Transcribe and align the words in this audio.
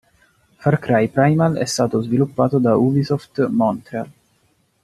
Far 0.57 0.77
Cry 0.79 1.09
Primal 1.09 1.57
è 1.57 1.65
stato 1.65 2.01
sviluppato 2.01 2.57
da 2.57 2.75
Ubisoft 2.75 3.45
Montreal. 3.45 4.11